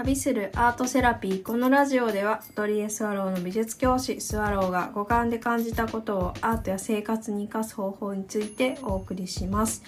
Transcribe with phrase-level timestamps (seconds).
[0.00, 9.82] 旅するアートセラピーこのラジオではドリエスワローの美術教師スワローが五感で感じたことをアートや生活に生かす方法についてお送りします。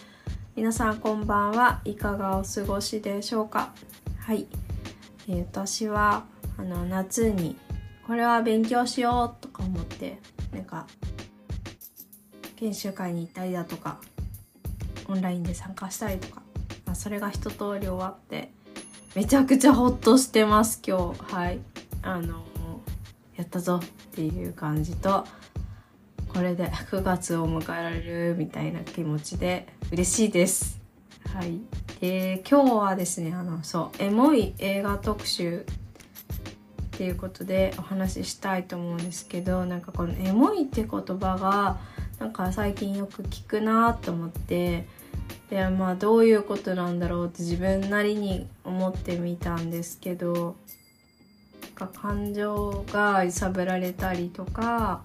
[0.55, 1.81] 皆さんこんばんは。
[1.87, 3.73] いかがお過ごしでしょうか？
[4.19, 4.47] はい、
[5.29, 6.25] えー、私は
[6.59, 7.57] あの夏に
[8.07, 10.19] これは勉強しようとか思って
[10.53, 10.87] なんか
[12.57, 13.99] 研修会に行ったりだとか
[15.09, 16.43] オンラインで参加したりとか、
[16.85, 18.53] まあ、それが一通り終わって
[19.15, 21.35] めちゃくちゃホッとしてます今日。
[21.35, 21.61] はい。
[22.03, 22.45] あの
[23.37, 25.27] やったぞっていう感じと
[26.29, 30.81] これで9月を迎えられるみたいな気持ちで嬉しいです。
[31.35, 31.61] はい。
[32.01, 35.67] で今日はですねあのそうエモい映画特集
[36.95, 41.79] っていうことでお話ししたいと思うんですけどなんかこのエモいって言葉が
[42.19, 44.87] なんか最近よく聞くなと思って
[45.53, 50.57] でまあどういうことなんだろうって自分なりに思ってみたんですけど
[51.93, 55.03] 感情が揺さぶられたりとか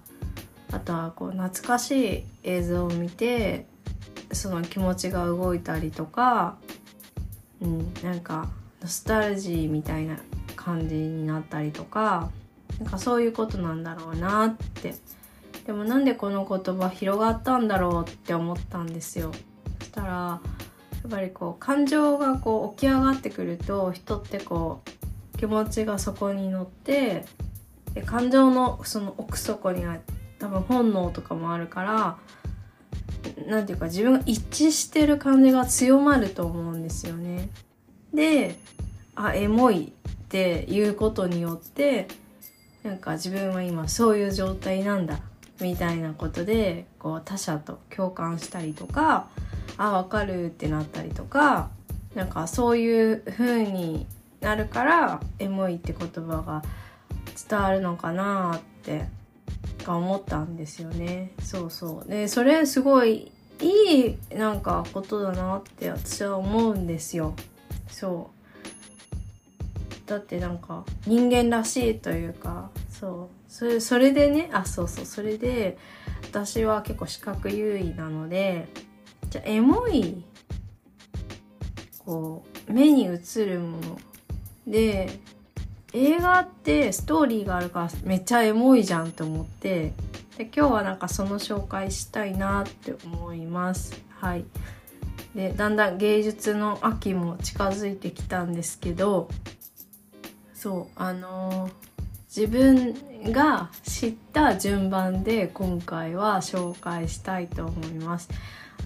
[0.72, 1.90] あとはこう懐かし
[2.20, 3.66] い映像を見て
[4.32, 6.56] その気持ちが動いたりとか、
[7.60, 8.48] うん、なんか
[8.80, 10.16] ノスタルジーみたいな
[10.56, 12.30] 感じになったりとか
[12.80, 14.94] なんかそういうことなんだろうなって
[15.66, 19.32] でもなんでこの言葉広がったんだろうって思ったんですよ。
[19.88, 20.40] したらや
[21.06, 24.82] っぱりこう感情がこう起き上がってくると人ってこ
[25.34, 27.24] う気持ちがそこに乗って
[27.94, 29.96] で感情のその奥底には
[30.38, 32.18] 多分本能とかもあるから
[33.46, 37.48] 何て言うか自分が一致してる感じが強まると思うんですよね。
[38.12, 38.56] で
[39.14, 42.08] あエモいっていうことによって
[42.82, 45.20] なんか自分は今そういう状態なんだ
[45.60, 49.28] みたいなことでこう他者と共感したりとか
[49.76, 51.70] あ分かるってなったりとか
[52.14, 54.06] なんかそういう風に
[54.40, 56.62] なるからエモいって言葉が
[57.48, 59.06] 伝わるのかなって
[59.86, 61.32] 思ったんですよね。
[61.40, 62.10] そうそう。
[62.10, 67.34] でそれすごいいいなんかことだなって私は思うんですよ。
[67.88, 68.30] そ
[70.06, 70.08] う。
[70.08, 73.37] だってなんか人間らしいというかそう。
[73.48, 75.78] それそれでねあそうそうそれで
[76.22, 78.68] 私は結構視覚優位なので
[79.30, 80.24] じゃエモい
[82.04, 83.98] こう目に映るもの
[84.66, 85.08] で
[85.92, 89.92] 映画ってストーリーがあるからめっちゃエモいじゃんって思って
[90.36, 94.00] で今日はなんかその紹介したいなって思います。
[94.20, 94.44] はい。
[95.34, 99.28] でだんだん芸術の秋も近づいてきたんですけど
[100.54, 101.72] そうあのー、
[102.28, 102.94] 自分
[103.32, 108.28] が知った順番で今回は紹介したいと思います。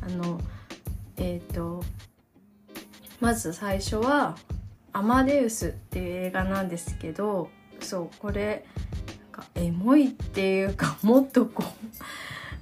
[0.01, 0.41] あの
[1.17, 1.85] え、ー、と
[3.21, 4.37] まず最初は
[4.93, 8.65] 「アマデウス」っていう映画なんですけどそうこれ
[9.33, 11.65] なんかエモいっていうか もっとこ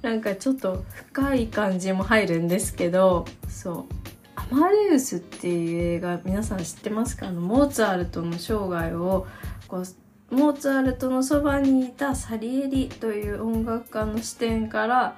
[0.03, 3.93] うなんかちょっと深い感じも入るんですけどそう
[4.35, 7.27] 「アマデウス」っていう映画皆さん知ってますか？
[7.27, 9.27] あのモーツァルトの生涯を
[9.67, 9.85] こう
[10.31, 15.15] モーツァルトのそばにいたサリエリという音楽家の視点から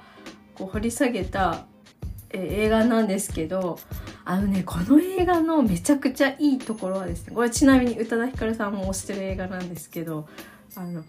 [0.56, 1.66] こう掘り下げた
[2.30, 3.78] え映画なんですけど
[4.24, 10.26] あのねこの映画のめちゃくちゃいいところはですねこれちなみに宇多田ヒカルさんも推してる映画なんですけど
[10.74, 11.04] あの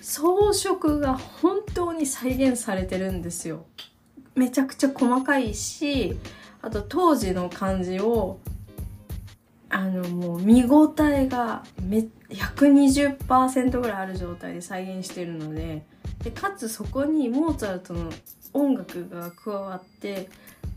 [0.00, 3.64] 装飾が本当に再現されてるんですよ。
[4.34, 6.16] めちゃくちゃ細かいし
[6.62, 8.38] あと当時の感じを
[9.74, 15.82] あのもう見応えがめ120%ぐらいある状態で再現してるので
[16.22, 18.10] でかつそこにモーツァルトの
[18.52, 20.28] 音楽が加わって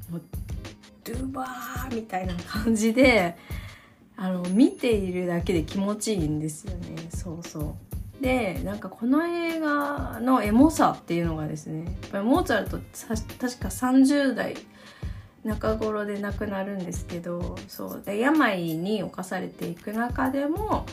[0.10, 0.22] もう
[1.04, 3.36] ドゥバーみたいな感じで
[4.16, 6.96] あの見ているだけで気持ちいいんですよね。
[7.10, 8.24] そうそう。
[8.24, 14.56] でなんかこの映画のエモさっていうのがですねやっぱりモーツァルト確か30代
[15.46, 20.86] 中頃で亡くなるんですけどそうで病に侵されていく中でも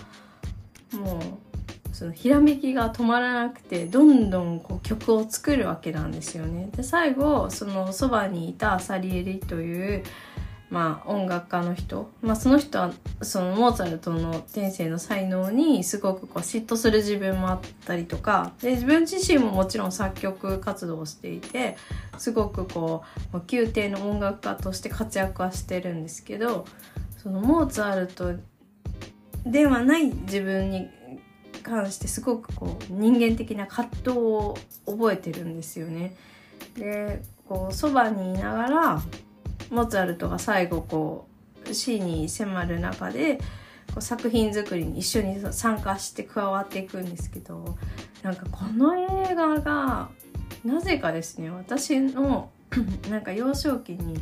[0.92, 6.68] もうそのひらめきが止まらなくてどんどんこう曲を作るわけなんですよね。
[6.74, 10.02] で最後そのそばにいたサリエリという
[10.72, 21.76] まあ、音楽家の人、まあ、その人はそのモーツァルトの天性の才能にすごくこう嫉妬する自分もあったりとかで自分自身ももちろん作曲活動をしていて
[22.16, 23.04] すごくこ
[23.34, 26.64] う宮廷の音楽家として活躍はしてるんですけど
[27.22, 28.32] そのモーツァルト
[29.44, 30.88] ではない自分に
[31.62, 36.16] 関してすごくこう人間的な葛藤を覚えてるんですよね。
[36.78, 39.02] でこうそばにいながら
[39.72, 41.26] モーツァルトが最後こ
[41.68, 43.38] う死に迫る中で
[43.88, 47.76] こう作品作りに一緒に参加して加わっていくんですけど
[48.22, 50.10] なんかこの映画が
[50.64, 52.50] なぜかですね私の
[53.10, 54.20] なんか幼少期に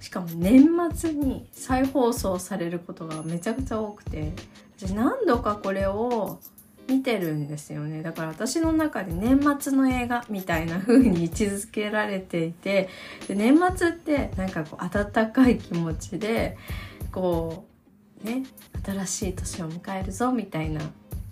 [0.00, 4.32] しかも年末に再放送されることがめちゃくちゃ多くて
[4.76, 6.40] 私何度かこれを
[6.88, 8.02] 見てるんですよね。
[8.02, 12.88] だから私の中で年末の映画みたいな風に位置づけられていて
[13.28, 16.56] で年末ってなんかこう温かい気持ちで
[17.10, 17.66] こ
[18.22, 18.44] うね
[18.84, 20.80] 新しい年を迎えるぞみたいな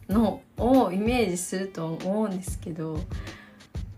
[0.09, 3.01] のをイメージすると思うんですけど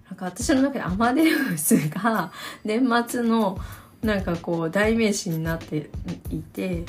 [0.08, 2.32] なんか私の中でアマデウスが
[2.64, 3.58] 年末の
[4.02, 5.90] なんかこう代名詞になって
[6.30, 6.84] いて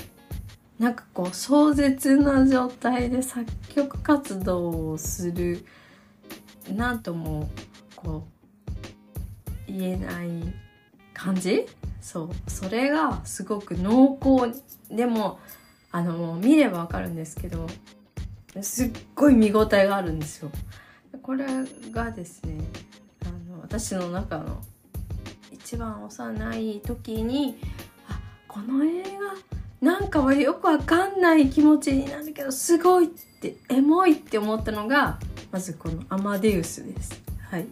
[0.80, 5.66] なんかこう壮絶な状態で作曲活動をする
[6.70, 7.50] なんとも
[7.96, 8.28] こ
[9.68, 10.54] う言えない
[11.14, 11.66] 感じ？
[12.02, 15.40] そうそれがすごく濃厚でも
[15.92, 17.68] あの見ればわかるんですけど
[18.62, 20.52] すっごい見応えがあるんですよ。
[21.22, 21.46] これ
[21.92, 22.58] がですね
[23.26, 24.62] あの私の中の
[25.52, 27.58] 一番幼い時に
[28.10, 29.53] あこの映画
[29.84, 35.20] なんかはよくわかんない気持ちになるけどすごいってエモいって思ったのが
[35.52, 37.22] まずこのアマデウスです。
[37.52, 37.68] はい。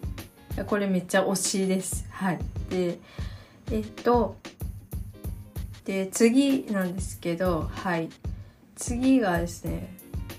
[0.66, 2.06] これめっちゃ推しです。
[2.12, 2.40] はい。
[2.70, 3.00] で、
[3.72, 4.36] えっと、
[5.86, 8.10] で、次なんですけど、はい。
[8.76, 9.96] 次がですね、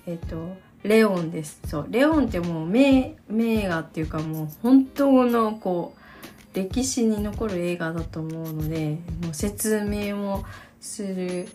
[0.07, 1.59] えっと、レオンです。
[1.67, 1.87] そう。
[1.89, 10.45] レオンってもう名、名画っていうかもう本当のこう、歴史に残る映画だと思うので、もう説明も
[10.82, 11.49] する、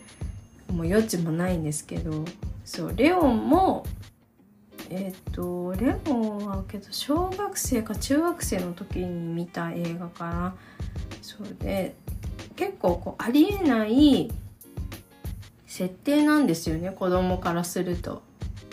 [0.73, 2.25] もう余地もないんですけど、
[2.65, 3.85] そう、レオンも、
[4.89, 10.55] えっ、と、レオンはけど小学生か中学生の時に見た映画かな。
[11.21, 11.93] そうで、
[12.55, 14.31] 結構こうありえない
[15.67, 18.23] 設定なんですよね、子供からすると。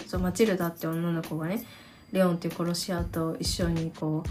[0.06, 1.64] そうマチルダって女の子がね
[2.12, 4.28] レオンって殺し屋と一緒にこう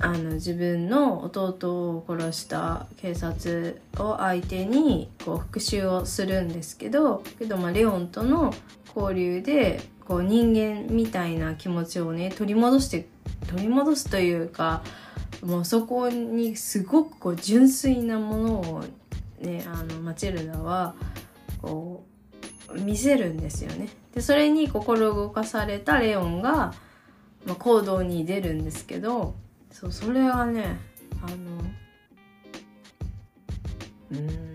[0.00, 8.54] あの自分の弟を殺した警察を相手にこう復讐をするんですけどけどまあレオンとの
[8.94, 13.08] 交流でこう人間みたいな気持ちをね取り戻して
[13.48, 14.82] 取り戻すというか
[15.42, 18.84] もうそこにすごくこう純粋なものを
[19.40, 20.94] ねあのマチルダは
[21.60, 22.04] こ
[22.74, 23.88] う見せるんですよね。
[24.14, 26.74] でそれに心動かされたレオンが、
[27.46, 29.34] まあ、行動に出るんですけど
[29.70, 30.78] そうそれがね
[31.22, 31.36] あの
[34.12, 34.48] うん。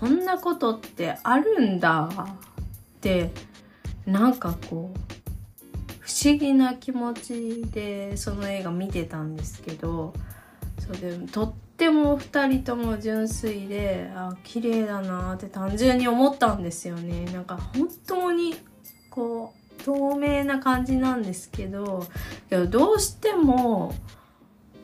[0.00, 3.32] こんなことってあるんだって
[4.06, 4.98] なんかこう
[5.98, 10.14] 不思議な気持ちでその映画見てたんですけど
[10.78, 17.24] そうでとっても2人とも純粋であ綺麗だなって単純に思ったんですよね。
[17.32, 18.54] なんか本当に
[19.10, 19.57] こう
[19.88, 22.06] 透明な感じなんですけど
[22.68, 23.94] どうしても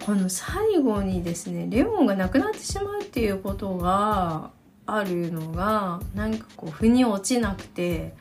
[0.06, 4.50] この最後にですねレオンが亡くなってしまうっていうことが
[4.86, 8.14] あるのがなんかこう腑に落ちなくて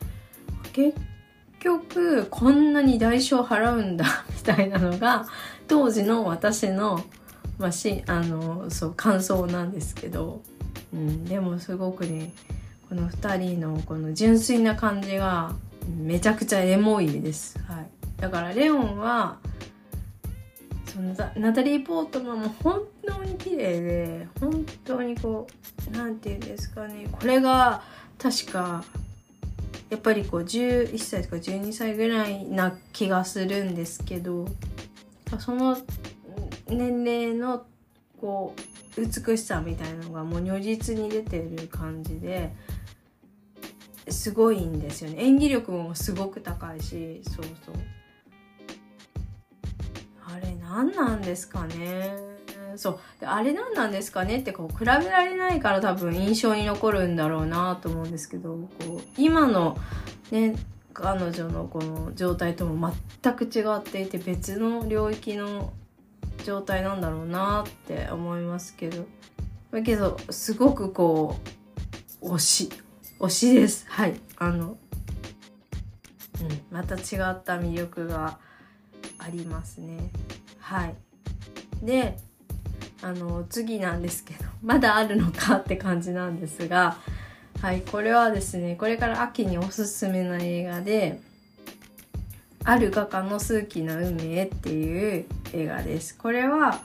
[0.74, 1.00] 結
[1.60, 5.26] 局こんなに代償払うんだ みたいなのが
[5.70, 7.02] 当時の私の,、
[7.58, 10.42] まあ、しあのそう感想なんですけど、
[10.94, 12.34] うん、でもすごくね
[12.90, 15.54] この2人のこの純粋な感じが
[15.88, 17.60] めちゃくちゃエモいです。
[17.68, 17.88] はい、
[18.22, 19.38] だからレオンは
[20.94, 25.48] そのナタリー・ポートマンも本当に綺麗で本当にこ
[25.92, 27.82] う何て言うんですかねこれが
[28.20, 28.84] 確か
[29.90, 34.48] やっぱりこう11歳とか12歳ぐらいな気がするんですけど
[35.40, 35.78] その
[36.68, 37.66] 年齢の
[38.22, 42.54] こう美しさみたいなのがもう如実に出てる感じで
[44.10, 45.24] すごいんですよね。
[45.24, 47.22] 演技力もすごく高いし。
[47.24, 47.76] そうそう。
[50.26, 52.16] あれ何なんですかね。
[52.76, 53.00] そう。
[53.26, 54.40] あれ何なんですかね。
[54.40, 59.78] ってこう比べられないから多分印象に残るんだろうなと思うんですけどこう今の
[60.32, 60.56] ね
[60.94, 65.74] 彼女のこの状態とも全く違っていて別の領域の
[66.44, 69.06] 状態なんだろうなって思いますけど。
[69.72, 71.36] だけどすごくこ
[72.22, 72.70] う推し
[73.24, 73.86] 推しです。
[73.88, 74.20] はい。
[74.38, 74.76] あの
[76.42, 77.00] うんまた違
[77.32, 78.38] った魅力が
[79.18, 80.12] ありますね。
[80.60, 80.96] はい。
[81.82, 82.18] で
[83.02, 86.98] あの次なんですけど まだあるのかって感じなんですが
[87.62, 91.22] はいこれはですねこれから秋におすすめな映画で
[92.66, 96.18] 「ある画家の数奇な運命」っていう映画です。
[96.18, 96.82] これは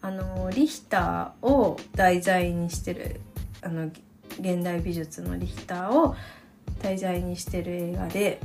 [0.00, 3.20] あのリヒターを題材にしてる
[3.60, 3.90] あの
[4.38, 6.14] 現代美術のリヒターを
[6.82, 8.40] 題材にしてる映画で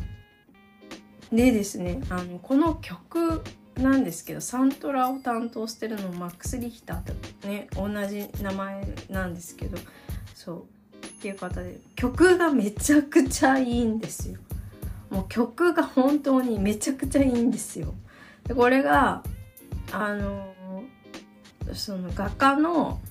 [1.31, 3.41] でですねあのこの曲
[3.75, 9.77] なんですけどサントラを担当してるのマックス・リヒターとね同じ名前なんですけど
[10.36, 10.63] そう
[11.05, 14.39] っていう方で曲がめちゃくちゃいいんですよ。
[15.10, 17.93] もう曲が本当にめちゃくちゃいいんですよ。
[18.48, 19.24] でこれが
[19.91, 20.53] あの
[21.74, 23.00] その画家の「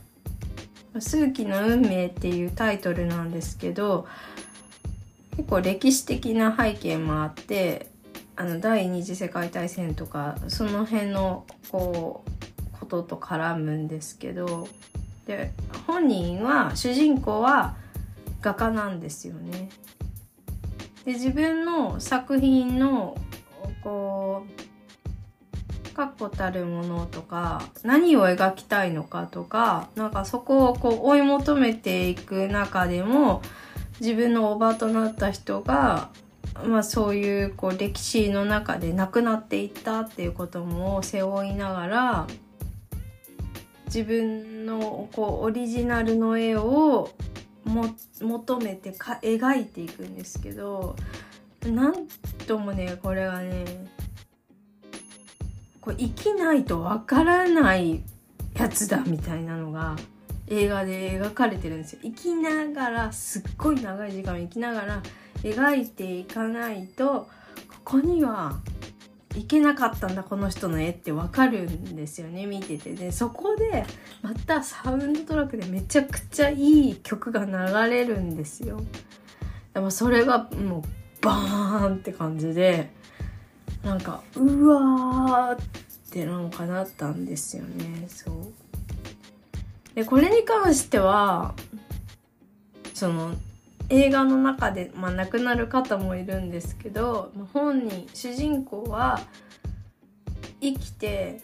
[0.98, 4.06] 数奇の運命」っていうタイトルなんですけど
[5.36, 7.90] 結構歴史的な背景もあって
[8.36, 14.66] あの第二次世界大戦とかその辺のこうことと絡むんですけど
[15.26, 15.52] で
[15.86, 17.76] 本人は主人公は
[18.40, 19.68] 画家なんですよね。
[21.04, 23.16] で自分の作品の
[23.82, 24.69] こう
[25.94, 33.42] 確固たるものとか何を描きたいのかとかなんかそこをこう追い求めていく中でも
[34.00, 36.10] 自分のおばとなった人が、
[36.64, 42.26] まあ、そういうこう歴史の中で亡くなっていったっていうことも背負いながら
[43.86, 47.10] 自分のこうオリジナルの絵を
[47.64, 50.96] も求めてか描いていくんですけど
[51.66, 52.06] なん
[52.46, 53.64] ともねこれはね
[55.80, 58.02] これ生きないとわからない
[58.54, 59.96] やつだみたいなのが
[60.46, 62.00] 映画で描かれてるんですよ。
[62.02, 65.02] 生きながらすっごい長い時間生きながら
[65.42, 67.28] 描いていかないと
[67.68, 68.58] ここには
[69.36, 72.28] いけなかったんだこの人の絵ってわかるんですよ。
[72.28, 73.84] ね見ててでそこで
[74.22, 78.82] またサウンドトラックでめちゃくちゃいい曲が流れるんですよ。
[79.72, 80.82] でもそれがもう
[81.24, 82.90] バーンって感じで
[83.84, 85.66] なんかうわーっ
[86.10, 88.06] てなんかなったんですよね。
[88.08, 88.34] そう。
[89.94, 91.54] でこれに関しては
[92.94, 93.34] その
[93.88, 99.20] 映画の中で、まあ、亡くなる方もいるんですけど本人主人公は
[100.60, 101.40] 生きて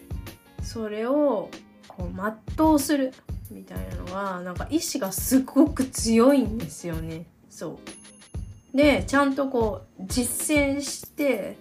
[0.63, 1.49] それを
[1.87, 2.11] こう
[2.57, 3.13] 全うする
[3.51, 7.25] みたいなのがなんか意志がすごく強いんですよね。
[7.49, 7.79] そ
[8.73, 8.77] う。
[8.77, 11.57] でちゃんとこう実践して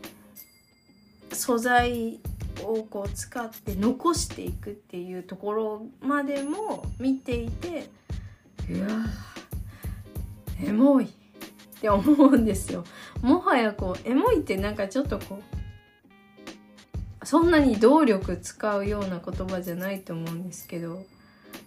[1.37, 2.19] 素材
[2.63, 7.91] をこう使って残していくっていうところまでも見ていて
[8.71, 8.89] うわ
[10.63, 11.09] エモいっ
[11.81, 12.85] て思うんですよ。
[13.21, 15.41] もはやこうエモいってなんかちょっとこ
[17.23, 21.05] うそんなに動力使うような言葉じゃないと思うんですけど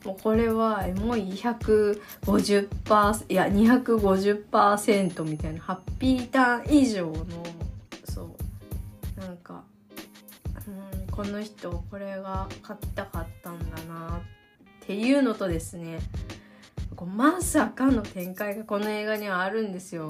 [0.06, 7.24] もうこれはエモい150%いや250%みたいなハッピーターン以上の
[9.30, 9.64] なんか
[10.68, 14.22] うんこの人これが書きたかったんだなっ
[14.88, 16.00] ていうのとですね
[16.96, 20.10] こうまさかの展開がこの映画にはあるんですよ。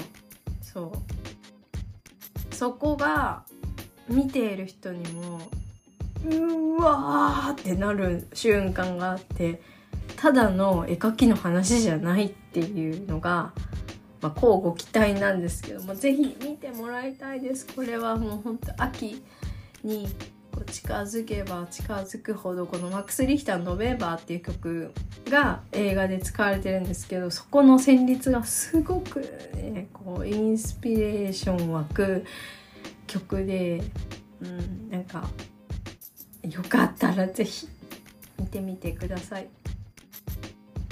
[0.61, 0.93] そ
[2.51, 2.55] う。
[2.55, 3.43] そこが
[4.07, 5.41] 見ている人にも
[6.25, 9.61] うわーってなる瞬間があって
[10.15, 13.53] ただの絵描きの話じゃないっていうのが、
[14.21, 19.23] まあ、交互期待なんですけども是非見てもらいたいですこれはもうほんと秋
[19.83, 20.07] に
[20.65, 24.91] 近づけば近づくほどこのマックス・リヒターの「ノベンバー」っていう曲
[25.29, 29.21] が映画で使われてるんですけどそこの旋律がすごく、
[29.55, 32.25] ね、こうインスピレーション湧く
[33.07, 33.81] 曲で、
[34.41, 35.29] うん、なんか
[36.43, 37.67] よかったら是非
[38.39, 39.47] 見てみてください。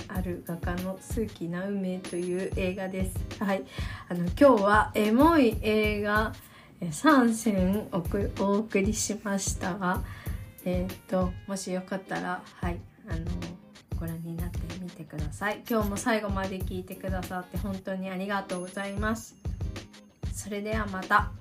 [0.08, 3.16] ある画家の数奇な運命という映画です。
[3.40, 3.64] はい、
[4.10, 6.34] あの今日はエモい映画
[6.82, 10.04] 3選お送りしましたが、
[10.66, 13.22] えっ、ー、ともしよかったらはいあの
[14.00, 15.64] ご覧になってみてください。
[15.70, 19.36] 今日も最後まで聞いてくださって本当にありがとうございます。
[20.34, 21.37] それではまた。